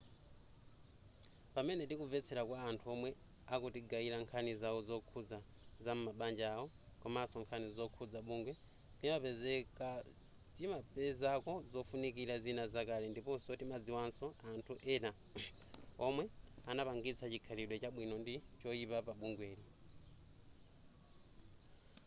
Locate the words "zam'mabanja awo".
5.85-6.65